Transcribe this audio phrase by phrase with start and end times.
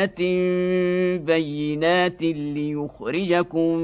[0.00, 0.20] ايات
[1.26, 3.76] بينات ليخرجكم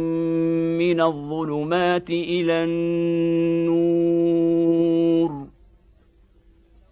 [0.79, 3.87] من الظلمات إلى النور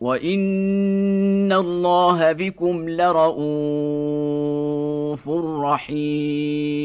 [0.01, 3.39] وان الله بكم لرءوف
[5.65, 6.85] رحيم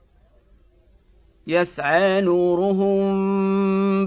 [1.51, 3.11] يسعى نورهم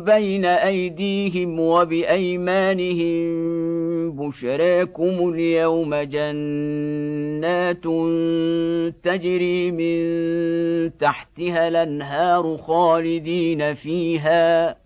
[0.05, 3.25] بين أيديهم وبأيمانهم.
[4.11, 7.85] بشراكم اليوم جنات
[9.05, 9.99] تجري من
[10.99, 14.77] تحتها الأنهار خالدين فيها.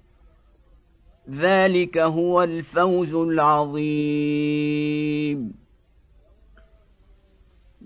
[1.30, 4.08] ذلك هو الفوز العظيم.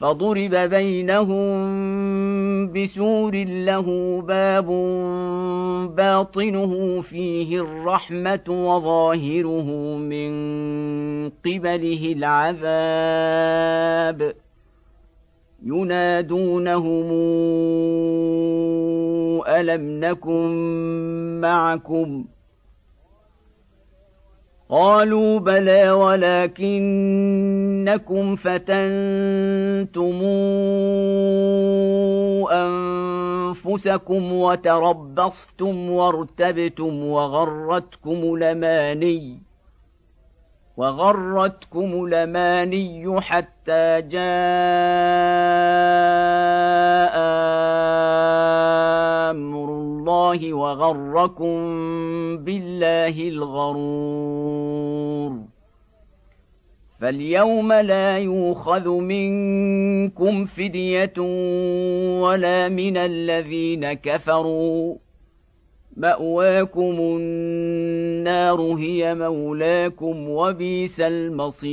[0.00, 1.56] فضرب بينهم
[2.72, 4.66] بسور له باب
[5.96, 10.30] باطنه فيه الرحمة وظاهره من
[11.30, 12.56] قبله العذاب.
[15.64, 17.12] ينادونهم
[19.48, 20.50] ألم نكن
[21.40, 22.24] معكم؟
[24.70, 26.66] قالوا بلى ولكنكم
[28.36, 30.22] فتنتم
[32.52, 39.38] أنفسكم وتربصتم وارتبتم وغرتكم الأماني
[40.76, 44.26] وغرتكم الأماني حتى جاء
[49.30, 51.56] أمر الله وغركم
[52.36, 54.36] بالله الغرور.
[57.00, 61.12] فاليوم لا يؤخذ منكم فدية
[62.20, 64.96] ولا من الذين كفروا.
[65.96, 71.66] مأواكم النار هي مولاكم وبئس المصير.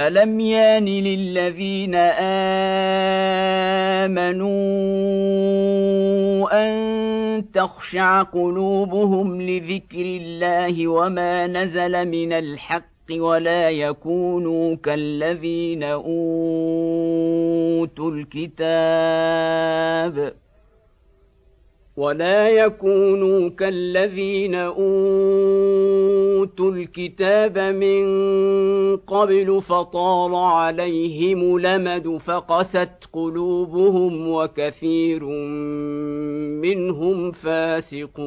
[0.00, 3.59] ألم يان للذين آمنوا
[6.52, 16.10] أن تخشع قلوبهم لذكر الله وما نزل من الحق ولا يكونوا كالذين أوتوا
[18.10, 18.60] الكتاب
[21.96, 24.80] ولا يكونوا كالذين اوتوا
[26.72, 28.06] الكتاب من
[28.96, 35.24] قبل فطال عليهم لمد فقست قلوبهم وكثير
[36.62, 38.20] منهم فاسقون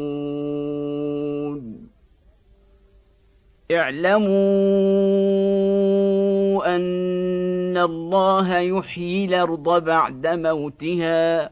[3.71, 4.33] اعلموا
[6.75, 11.51] ان الله يحيي الأرض بعد موتها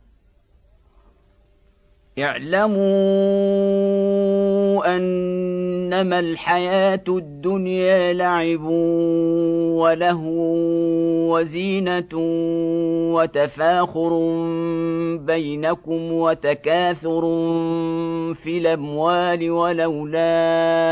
[2.19, 2.81] اعلموا
[4.95, 8.63] أنما الحياة الدنيا لعب
[9.79, 10.41] ولهو
[11.33, 12.09] وزينة
[13.15, 14.09] وتفاخر
[15.17, 17.21] بينكم وتكاثر
[18.33, 20.91] في الأموال والأولاد.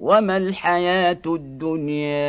[0.00, 2.28] وما الحياة الدنيا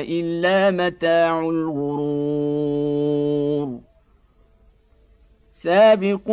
[0.00, 3.12] الا متاع الغرور
[5.52, 6.32] سابقوا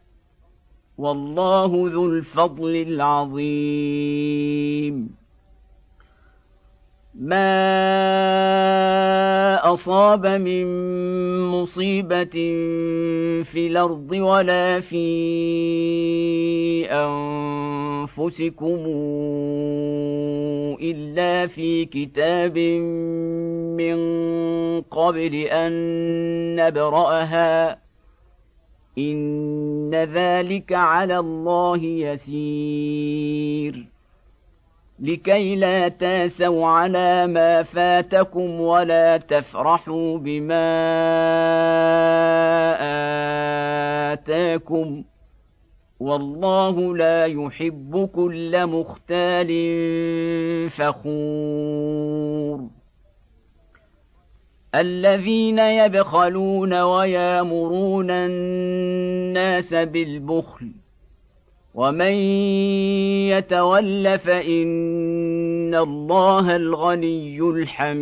[0.97, 4.01] والله ذو الفضل العظيم.
[7.15, 7.61] ما
[9.73, 10.65] أصاب من
[11.47, 12.35] مصيبة
[13.43, 15.05] في الأرض ولا في
[16.91, 18.79] أنفسكم
[20.81, 22.57] إلا في كتاب
[23.77, 23.97] من
[24.81, 25.71] قبل أن
[26.55, 27.90] نبرأها.
[28.97, 33.41] ان ذلك على الله يسير.
[34.99, 40.71] لكي لا تاسوا على ما فاتكم ولا تفرحوا بما
[44.13, 45.03] اتاكم
[45.99, 49.49] والله لا يحب كل مختال
[50.69, 52.01] فخور.
[54.75, 60.71] الذين يبخلون ويامرون الناس بالبخل
[61.75, 62.13] ومن
[63.31, 68.01] يتول فإن الله الغني الحميد.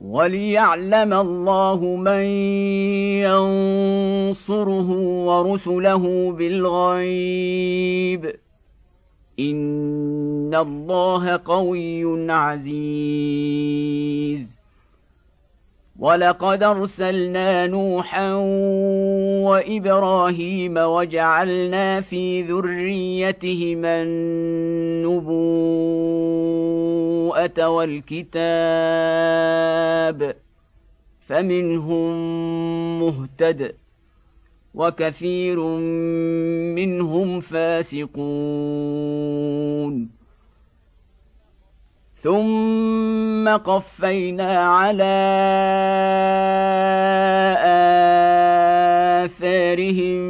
[0.00, 2.22] وليعلم الله من
[4.30, 4.90] ينصره
[5.26, 8.26] ورسله بالغيب.
[9.40, 13.80] إن الله قوي عزيز.
[16.00, 18.34] ولقد ارسلنا نوحا
[19.44, 25.28] وابراهيم وجعلنا في ذريتهما النبوءه
[27.68, 28.30] والكتاب
[31.26, 32.10] فمنهم
[33.00, 33.74] مهتد
[34.74, 35.60] وكثير
[36.74, 38.10] منهم فاسقون
[42.22, 45.16] ثم قفينا على
[49.24, 50.20] آثارهم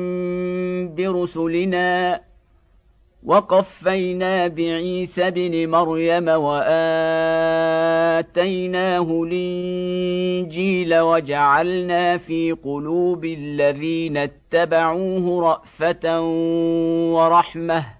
[0.94, 2.20] برسلنا
[3.24, 6.72] وقفينا بعيسى بن مريم وآتيناه
[9.22, 16.20] الإنجيل وجعلنا في قلوب الذين اتبعوه رأفة
[17.12, 17.99] ورحمة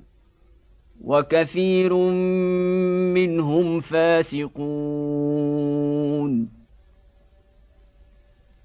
[1.03, 1.93] وكثير
[3.13, 4.51] منهم فاسقون.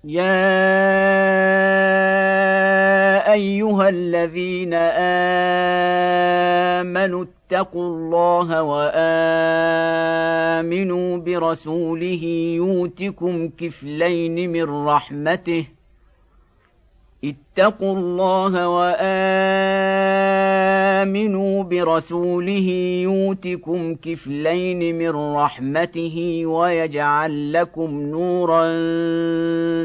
[0.04, 0.56] يا
[3.32, 4.74] أيها الذين
[6.84, 8.96] آمنوا اتقوا الله وآمنوا
[11.18, 12.24] برسوله
[12.56, 15.66] يؤتكم كفلين من رحمته.
[17.24, 20.45] اتقوا الله وآمنوا
[21.68, 22.68] برسوله
[23.02, 28.66] يؤتكم كفلين من رحمته ويجعل لكم نورا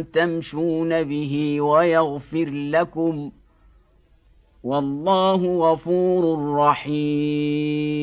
[0.02, 3.32] تمشون به ويغفر لكم
[4.64, 8.02] والله غفور رحيم.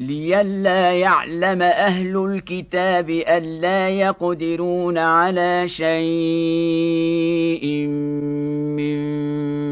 [0.00, 5.96] لئلا يعلم أهل الكتاب الا يقدرون على شيء
[8.76, 8.96] من